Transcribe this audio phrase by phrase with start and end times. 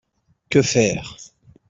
[0.49, 1.11] Que faire?